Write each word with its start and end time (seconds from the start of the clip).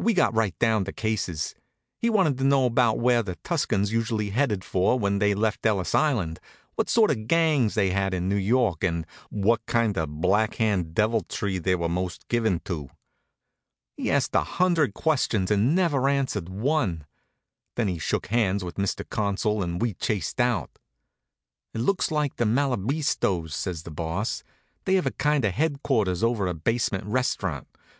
We 0.00 0.12
got 0.12 0.34
right 0.34 0.58
down 0.58 0.84
to 0.86 0.92
cases. 0.92 1.54
He 2.00 2.10
wanted 2.10 2.36
to 2.38 2.44
know 2.44 2.66
about 2.66 2.98
where 2.98 3.22
the 3.22 3.36
Tuscans 3.44 3.92
usually 3.92 4.30
headed 4.30 4.64
for 4.64 4.98
when 4.98 5.20
they 5.20 5.34
left 5.34 5.64
Ellis 5.64 5.94
Island, 5.94 6.40
what 6.74 6.90
sort 6.90 7.12
of 7.12 7.28
gangs 7.28 7.76
they 7.76 7.90
had 7.90 8.12
in 8.12 8.28
New 8.28 8.34
York 8.34 8.82
and 8.82 9.06
what 9.30 9.64
kind 9.66 9.96
of 9.96 10.20
Black 10.20 10.54
Hand 10.56 10.96
deviltry 10.96 11.58
they 11.58 11.76
were 11.76 11.88
most 11.88 12.26
given 12.26 12.58
to. 12.64 12.90
He 13.96 14.10
asked 14.10 14.34
a 14.34 14.42
hundred 14.42 14.94
questions 14.94 15.48
and 15.48 15.76
never 15.76 16.08
answered 16.08 16.48
one. 16.48 17.06
Then 17.76 17.86
he 17.86 18.00
shook 18.00 18.26
hands 18.26 18.64
with 18.64 18.78
Mr. 18.78 19.08
Consul 19.08 19.62
and 19.62 19.80
we 19.80 19.94
chased 19.94 20.40
out. 20.40 20.76
"It 21.72 21.78
looks 21.78 22.10
like 22.10 22.34
the 22.34 22.46
Malabistos," 22.46 23.52
says 23.54 23.84
the 23.84 23.92
Boss. 23.92 24.42
"They 24.86 24.94
have 24.96 25.06
a 25.06 25.12
kind 25.12 25.44
of 25.44 25.52
headquarters 25.52 26.24
over 26.24 26.48
a 26.48 26.54
basement 26.54 27.04
restaurant. 27.04 27.68